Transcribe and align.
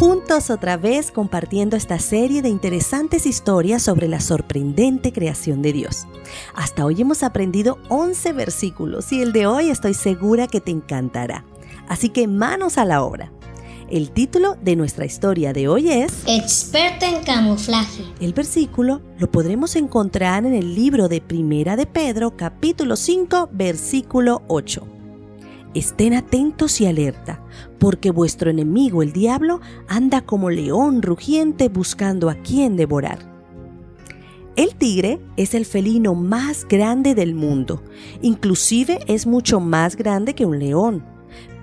juntos 0.00 0.48
otra 0.48 0.78
vez 0.78 1.10
compartiendo 1.10 1.76
esta 1.76 1.98
serie 1.98 2.40
de 2.40 2.48
interesantes 2.48 3.26
historias 3.26 3.82
sobre 3.82 4.08
la 4.08 4.18
sorprendente 4.20 5.12
creación 5.12 5.60
de 5.60 5.74
Dios. 5.74 6.06
Hasta 6.54 6.86
hoy 6.86 7.02
hemos 7.02 7.22
aprendido 7.22 7.76
11 7.90 8.32
versículos 8.32 9.12
y 9.12 9.20
el 9.20 9.34
de 9.34 9.46
hoy 9.46 9.68
estoy 9.68 9.92
segura 9.92 10.46
que 10.46 10.62
te 10.62 10.70
encantará. 10.70 11.44
Así 11.86 12.08
que 12.08 12.26
manos 12.26 12.78
a 12.78 12.86
la 12.86 13.02
obra. 13.02 13.30
El 13.90 14.10
título 14.10 14.56
de 14.62 14.74
nuestra 14.74 15.04
historia 15.04 15.52
de 15.52 15.68
hoy 15.68 15.90
es 15.90 16.22
Experta 16.26 17.06
en 17.06 17.22
camuflaje. 17.22 18.02
El 18.20 18.32
versículo 18.32 19.02
lo 19.18 19.30
podremos 19.30 19.76
encontrar 19.76 20.46
en 20.46 20.54
el 20.54 20.74
libro 20.74 21.08
de 21.08 21.20
Primera 21.20 21.76
de 21.76 21.84
Pedro, 21.84 22.38
capítulo 22.38 22.96
5, 22.96 23.50
versículo 23.52 24.40
8. 24.48 24.99
Estén 25.74 26.14
atentos 26.14 26.80
y 26.80 26.86
alerta, 26.86 27.42
porque 27.78 28.10
vuestro 28.10 28.50
enemigo 28.50 29.02
el 29.02 29.12
diablo 29.12 29.60
anda 29.88 30.22
como 30.22 30.50
león 30.50 31.02
rugiente 31.02 31.68
buscando 31.68 32.28
a 32.28 32.34
quien 32.34 32.76
devorar. 32.76 33.30
El 34.56 34.74
tigre 34.74 35.20
es 35.36 35.54
el 35.54 35.64
felino 35.64 36.14
más 36.14 36.66
grande 36.68 37.14
del 37.14 37.34
mundo, 37.34 37.82
inclusive 38.20 38.98
es 39.06 39.26
mucho 39.26 39.60
más 39.60 39.96
grande 39.96 40.34
que 40.34 40.44
un 40.44 40.58
león 40.58 41.04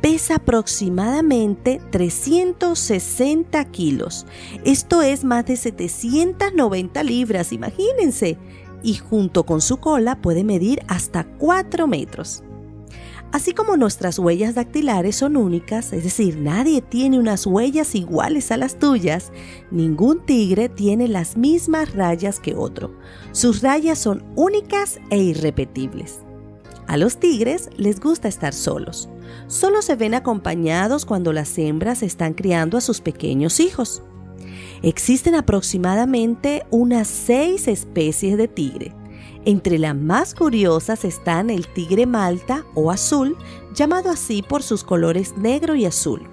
pesa 0.02 0.36
aproximadamente 0.36 1.81
360 1.92 3.66
kilos. 3.72 4.26
Esto 4.64 5.02
es 5.02 5.23
más 5.23 5.45
de 5.45 5.58
790 5.58 7.03
libras, 7.03 7.52
imagínense. 7.52 8.38
Y 8.84 8.95
junto 8.95 9.45
con 9.45 9.59
su 9.59 9.78
cola 9.78 10.22
puede 10.22 10.44
medir 10.44 10.81
hasta 10.88 11.26
4 11.26 11.88
metros. 11.88 12.44
Así 13.31 13.54
como 13.54 13.76
nuestras 13.76 14.20
huellas 14.20 14.55
dactilares 14.55 15.17
son 15.17 15.36
únicas, 15.36 15.91
es 15.91 16.04
decir, 16.05 16.38
nadie 16.38 16.81
tiene 16.81 17.20
unas 17.20 17.45
huellas 17.45 17.94
iguales 17.94 18.52
a 18.52 18.58
las 18.58 18.80
tuyas, 18.80 19.31
ningún 19.70 20.26
tigre 20.26 20.70
tiene 20.70 21.09
las 21.09 21.36
mismas 21.36 21.94
rayas 21.94 22.39
que 22.39 22.55
otro. 22.55 22.98
Sus 23.33 23.61
rayas 23.61 24.00
son 24.00 24.23
únicas 24.36 25.00
e 25.09 25.17
irrepetibles. 25.17 26.20
A 26.88 26.95
los 26.95 27.17
tigres 27.17 27.70
les 27.75 28.00
gusta 28.00 28.30
estar 28.30 28.53
solos. 28.53 29.09
Solo 29.48 29.81
se 29.81 29.95
ven 29.95 30.14
acompañados 30.14 31.05
cuando 31.05 31.33
las 31.33 31.58
hembras 31.58 32.03
están 32.03 32.33
criando 32.33 32.78
a 32.78 32.81
sus 32.81 33.02
pequeños 33.02 33.59
hijos. 33.59 34.03
Existen 34.83 35.36
aproximadamente 35.36 36.66
unas 36.70 37.09
seis 37.09 37.67
especies 37.67 38.38
de 38.38 38.48
tigre. 38.48 38.95
Entre 39.48 39.80
las 39.80 39.95
más 39.95 40.36
curiosas 40.36 41.06
están 41.06 41.50
el 41.50 41.70
tigre 41.70 42.06
malta 42.06 42.66
o 42.76 42.92
azul, 42.92 43.38
llamado 43.73 44.09
así 44.09 44.42
por 44.42 44.62
sus 44.62 44.84
colores 44.84 45.38
negro 45.38 45.73
y 45.73 45.86
azul, 45.86 46.28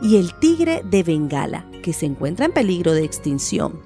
y 0.00 0.18
el 0.18 0.38
tigre 0.38 0.84
de 0.88 1.02
Bengala, 1.02 1.68
que 1.82 1.92
se 1.92 2.06
encuentra 2.06 2.46
en 2.46 2.52
peligro 2.52 2.92
de 2.92 3.02
extinción. 3.02 3.80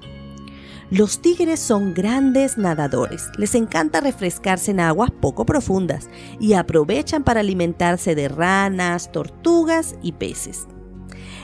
Los 0.91 1.19
tigres 1.19 1.59
son 1.59 1.95
grandes 1.95 2.59
nadadores, 2.59 3.23
les 3.39 3.55
encanta 3.55 4.01
refrescarse 4.01 4.69
en 4.69 4.81
aguas 4.81 5.09
poco 5.09 5.47
profundas 5.47 6.07
y 6.39 6.53
aprovechan 6.53 7.23
para 7.23 7.39
alimentarse 7.39 8.13
de 8.13 8.27
ranas, 8.27 9.11
tortugas 9.11 9.95
y 10.03 10.11
peces. 10.11 10.67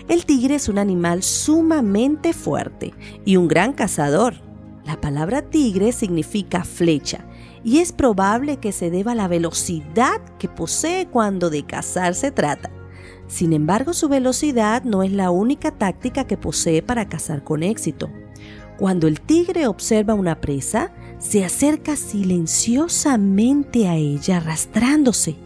El 0.08 0.28
tigre 0.28 0.54
es 0.54 0.70
un 0.70 0.78
animal 0.78 1.24
sumamente 1.24 2.34
fuerte 2.34 2.94
y 3.26 3.38
un 3.38 3.48
gran 3.48 3.74
cazador. 3.74 4.36
La 4.86 5.02
palabra 5.02 5.42
tigre 5.42 5.92
significa 5.92 6.64
flecha 6.64 7.26
y 7.64 7.80
es 7.80 7.92
probable 7.92 8.58
que 8.58 8.72
se 8.72 8.90
deba 8.90 9.12
a 9.12 9.16
la 9.16 9.28
velocidad 9.28 10.22
que 10.40 10.48
posee 10.48 11.08
cuando 11.08 11.50
de 11.50 11.64
cazar 11.64 12.16
se 12.16 12.32
trata. 12.32 12.72
Sin 13.28 13.54
embargo, 13.54 13.94
su 13.94 14.10
velocidad 14.10 14.84
no 14.84 15.04
es 15.04 15.12
la 15.12 15.32
única 15.32 15.72
táctica 15.72 16.26
que 16.26 16.38
posee 16.38 16.82
para 16.82 17.08
cazar 17.08 17.44
con 17.44 17.64
éxito. 17.64 18.10
Cuando 18.78 19.08
el 19.08 19.22
tigre 19.22 19.68
observa 19.68 20.16
una 20.16 20.42
presa, 20.42 20.92
se 21.20 21.46
acerca 21.46 21.96
silenciosamente 21.96 23.88
a 23.88 23.96
ella 23.96 24.38
arrastrándose. 24.38 25.38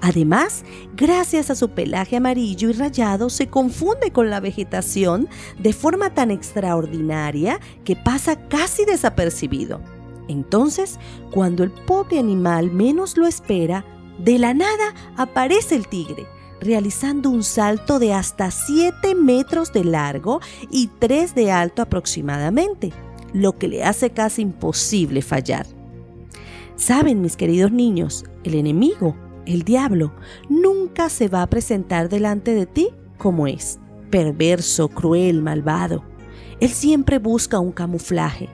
Además, 0.00 0.64
gracias 0.96 1.50
a 1.50 1.54
su 1.54 1.70
pelaje 1.70 2.16
amarillo 2.16 2.70
y 2.70 2.72
rayado, 2.72 3.28
se 3.30 3.48
confunde 3.48 4.12
con 4.12 4.30
la 4.30 4.40
vegetación 4.40 5.28
de 5.58 5.72
forma 5.72 6.14
tan 6.14 6.30
extraordinaria 6.30 7.58
que 7.84 7.96
pasa 7.96 8.36
casi 8.48 8.84
desapercibido. 8.84 9.80
Entonces, 10.28 10.98
cuando 11.30 11.62
el 11.62 11.70
pobre 11.70 12.18
animal 12.18 12.70
menos 12.70 13.16
lo 13.16 13.26
espera, 13.26 13.84
de 14.18 14.38
la 14.38 14.54
nada 14.54 14.94
aparece 15.16 15.74
el 15.74 15.88
tigre, 15.88 16.26
realizando 16.60 17.30
un 17.30 17.42
salto 17.42 17.98
de 17.98 18.12
hasta 18.14 18.50
7 18.50 19.14
metros 19.14 19.72
de 19.72 19.84
largo 19.84 20.40
y 20.70 20.88
3 20.98 21.34
de 21.34 21.52
alto 21.52 21.82
aproximadamente, 21.82 22.92
lo 23.32 23.58
que 23.58 23.68
le 23.68 23.84
hace 23.84 24.10
casi 24.10 24.42
imposible 24.42 25.20
fallar. 25.20 25.66
Saben, 26.76 27.20
mis 27.20 27.36
queridos 27.36 27.72
niños, 27.72 28.24
el 28.44 28.54
enemigo, 28.54 29.16
el 29.46 29.62
diablo, 29.62 30.12
nunca 30.48 31.08
se 31.08 31.28
va 31.28 31.42
a 31.42 31.46
presentar 31.48 32.08
delante 32.08 32.54
de 32.54 32.66
ti 32.66 32.88
como 33.18 33.46
es, 33.46 33.78
perverso, 34.10 34.88
cruel, 34.88 35.42
malvado. 35.42 36.04
Él 36.60 36.70
siempre 36.70 37.18
busca 37.18 37.58
un 37.58 37.72
camuflaje. 37.72 38.48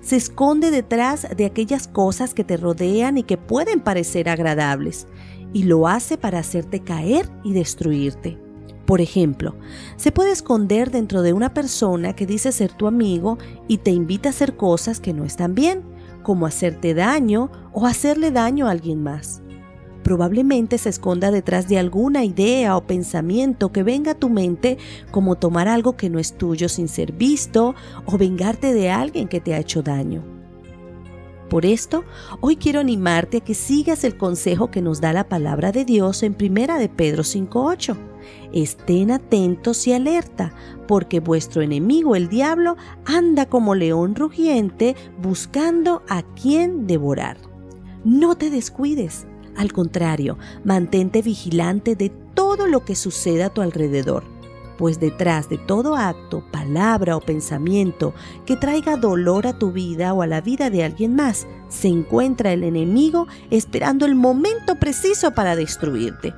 Se 0.00 0.16
esconde 0.16 0.70
detrás 0.70 1.26
de 1.36 1.44
aquellas 1.44 1.88
cosas 1.88 2.34
que 2.34 2.44
te 2.44 2.56
rodean 2.56 3.18
y 3.18 3.22
que 3.22 3.36
pueden 3.36 3.80
parecer 3.80 4.28
agradables, 4.28 5.06
y 5.52 5.64
lo 5.64 5.88
hace 5.88 6.18
para 6.18 6.38
hacerte 6.38 6.80
caer 6.80 7.28
y 7.44 7.52
destruirte. 7.52 8.38
Por 8.86 9.00
ejemplo, 9.00 9.56
se 9.96 10.12
puede 10.12 10.30
esconder 10.30 10.90
dentro 10.90 11.22
de 11.22 11.32
una 11.32 11.52
persona 11.52 12.14
que 12.14 12.24
dice 12.24 12.52
ser 12.52 12.72
tu 12.72 12.86
amigo 12.86 13.36
y 13.66 13.78
te 13.78 13.90
invita 13.90 14.28
a 14.28 14.30
hacer 14.30 14.56
cosas 14.56 15.00
que 15.00 15.12
no 15.12 15.24
están 15.24 15.54
bien, 15.54 15.82
como 16.22 16.46
hacerte 16.46 16.94
daño 16.94 17.50
o 17.72 17.86
hacerle 17.86 18.30
daño 18.30 18.68
a 18.68 18.70
alguien 18.70 19.02
más. 19.02 19.42
Probablemente 20.06 20.78
se 20.78 20.88
esconda 20.88 21.32
detrás 21.32 21.66
de 21.66 21.80
alguna 21.80 22.24
idea 22.24 22.76
o 22.76 22.86
pensamiento 22.86 23.72
que 23.72 23.82
venga 23.82 24.12
a 24.12 24.14
tu 24.14 24.28
mente 24.28 24.78
como 25.10 25.34
tomar 25.34 25.66
algo 25.66 25.96
que 25.96 26.08
no 26.08 26.20
es 26.20 26.38
tuyo 26.38 26.68
sin 26.68 26.86
ser 26.86 27.10
visto 27.10 27.74
o 28.04 28.16
vengarte 28.16 28.72
de 28.72 28.88
alguien 28.88 29.26
que 29.26 29.40
te 29.40 29.52
ha 29.52 29.58
hecho 29.58 29.82
daño. 29.82 30.22
Por 31.50 31.66
esto, 31.66 32.04
hoy 32.40 32.54
quiero 32.54 32.78
animarte 32.78 33.38
a 33.38 33.40
que 33.40 33.54
sigas 33.54 34.04
el 34.04 34.16
consejo 34.16 34.70
que 34.70 34.80
nos 34.80 35.00
da 35.00 35.12
la 35.12 35.28
palabra 35.28 35.72
de 35.72 35.84
Dios 35.84 36.22
en 36.22 36.34
Primera 36.34 36.78
de 36.78 36.88
Pedro 36.88 37.24
5:8. 37.24 37.96
Estén 38.52 39.10
atentos 39.10 39.88
y 39.88 39.92
alerta, 39.92 40.54
porque 40.86 41.18
vuestro 41.18 41.62
enemigo 41.62 42.14
el 42.14 42.28
diablo 42.28 42.76
anda 43.06 43.46
como 43.46 43.74
león 43.74 44.14
rugiente 44.14 44.94
buscando 45.20 46.04
a 46.08 46.22
quien 46.22 46.86
devorar. 46.86 47.38
No 48.04 48.36
te 48.36 48.50
descuides, 48.50 49.26
al 49.56 49.72
contrario, 49.72 50.38
mantente 50.64 51.22
vigilante 51.22 51.96
de 51.96 52.10
todo 52.34 52.66
lo 52.66 52.84
que 52.84 52.94
suceda 52.94 53.46
a 53.46 53.54
tu 53.54 53.62
alrededor 53.62 54.36
pues 54.76 55.00
detrás 55.00 55.48
de 55.48 55.58
todo 55.58 55.96
acto, 55.96 56.44
palabra 56.50 57.16
o 57.16 57.20
pensamiento 57.20 58.14
que 58.44 58.56
traiga 58.56 58.96
dolor 58.96 59.46
a 59.46 59.58
tu 59.58 59.72
vida 59.72 60.12
o 60.12 60.22
a 60.22 60.26
la 60.26 60.40
vida 60.40 60.70
de 60.70 60.84
alguien 60.84 61.14
más, 61.14 61.46
se 61.68 61.88
encuentra 61.88 62.52
el 62.52 62.64
enemigo 62.64 63.26
esperando 63.50 64.06
el 64.06 64.14
momento 64.14 64.76
preciso 64.76 65.32
para 65.32 65.56
destruirte. 65.56 66.34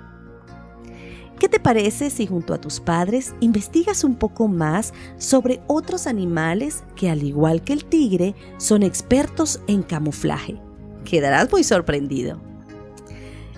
¿Qué 1.39 1.49
te 1.49 1.61
parece 1.61 2.11
si 2.11 2.27
junto 2.27 2.53
a 2.53 2.61
tus 2.61 2.81
padres 2.81 3.35
investigas 3.39 4.03
un 4.03 4.17
poco 4.17 4.49
más 4.49 4.93
sobre 5.19 5.61
otros 5.69 6.09
animales 6.09 6.83
que 6.97 7.11
al 7.11 7.23
igual 7.23 7.63
que 7.63 7.75
el 7.75 7.85
tigre 7.85 8.35
son 8.57 8.83
expertos 8.83 9.61
en 9.69 9.85
camuflaje? 9.85 10.61
Quedarás 11.05 11.51
muy 11.53 11.63
sorprendido. 11.63 12.41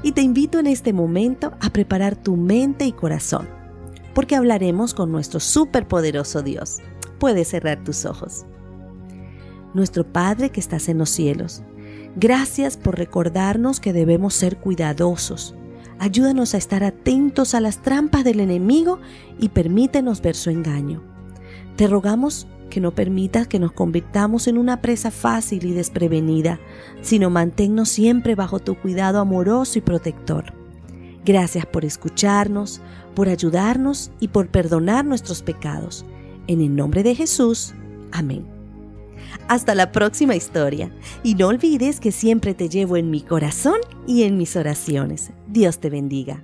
Y 0.02 0.12
te 0.12 0.22
invito 0.22 0.58
en 0.58 0.66
este 0.66 0.92
momento 0.92 1.52
a 1.60 1.70
preparar 1.70 2.16
tu 2.16 2.36
mente 2.36 2.86
y 2.86 2.92
corazón 2.92 3.60
porque 4.14 4.36
hablaremos 4.36 4.94
con 4.94 5.12
nuestro 5.12 5.40
superpoderoso 5.40 6.42
Dios. 6.42 6.78
Puedes 7.18 7.48
cerrar 7.48 7.82
tus 7.84 8.04
ojos. 8.04 8.44
Nuestro 9.74 10.04
Padre 10.04 10.50
que 10.50 10.60
estás 10.60 10.88
en 10.88 10.98
los 10.98 11.10
cielos, 11.10 11.62
gracias 12.16 12.76
por 12.76 12.98
recordarnos 12.98 13.78
que 13.78 13.92
debemos 13.92 14.34
ser 14.34 14.58
cuidadosos. 14.58 15.54
Ayúdanos 15.98 16.54
a 16.54 16.58
estar 16.58 16.82
atentos 16.82 17.54
a 17.54 17.60
las 17.60 17.82
trampas 17.82 18.24
del 18.24 18.40
enemigo 18.40 18.98
y 19.38 19.50
permítenos 19.50 20.22
ver 20.22 20.34
su 20.34 20.50
engaño. 20.50 21.02
Te 21.76 21.86
rogamos 21.86 22.48
que 22.70 22.80
no 22.80 22.92
permitas 22.92 23.46
que 23.46 23.58
nos 23.58 23.72
convirtamos 23.72 24.48
en 24.48 24.56
una 24.56 24.80
presa 24.80 25.10
fácil 25.10 25.66
y 25.66 25.72
desprevenida, 25.72 26.58
sino 27.02 27.28
manténnos 27.28 27.90
siempre 27.90 28.34
bajo 28.34 28.60
tu 28.60 28.76
cuidado 28.76 29.20
amoroso 29.20 29.78
y 29.78 29.82
protector. 29.82 30.54
Gracias 31.24 31.66
por 31.66 31.84
escucharnos, 31.84 32.80
por 33.14 33.28
ayudarnos 33.28 34.10
y 34.20 34.28
por 34.28 34.48
perdonar 34.48 35.04
nuestros 35.04 35.42
pecados. 35.42 36.06
En 36.46 36.62
el 36.62 36.74
nombre 36.74 37.02
de 37.02 37.14
Jesús. 37.14 37.74
Amén. 38.12 38.46
Hasta 39.48 39.74
la 39.74 39.92
próxima 39.92 40.34
historia. 40.34 40.90
Y 41.22 41.34
no 41.34 41.48
olvides 41.48 42.00
que 42.00 42.12
siempre 42.12 42.54
te 42.54 42.68
llevo 42.68 42.96
en 42.96 43.10
mi 43.10 43.20
corazón 43.20 43.78
y 44.06 44.22
en 44.22 44.38
mis 44.38 44.56
oraciones. 44.56 45.30
Dios 45.46 45.78
te 45.78 45.90
bendiga. 45.90 46.42